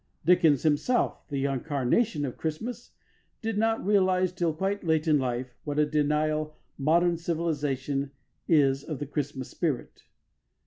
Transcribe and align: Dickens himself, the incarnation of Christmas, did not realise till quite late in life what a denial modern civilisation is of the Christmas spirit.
Dickens 0.25 0.63
himself, 0.63 1.27
the 1.29 1.45
incarnation 1.45 2.25
of 2.25 2.35
Christmas, 2.35 2.89
did 3.43 3.55
not 3.55 3.85
realise 3.85 4.31
till 4.31 4.51
quite 4.51 4.83
late 4.83 5.07
in 5.07 5.19
life 5.19 5.53
what 5.63 5.77
a 5.77 5.85
denial 5.85 6.57
modern 6.75 7.17
civilisation 7.17 8.09
is 8.47 8.83
of 8.83 8.97
the 8.97 9.05
Christmas 9.05 9.49
spirit. 9.51 10.05